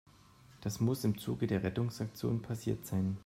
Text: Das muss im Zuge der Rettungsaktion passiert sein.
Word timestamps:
Das 0.61 0.79
muss 0.79 1.03
im 1.03 1.19
Zuge 1.19 1.45
der 1.45 1.61
Rettungsaktion 1.61 2.41
passiert 2.41 2.87
sein. 2.87 3.17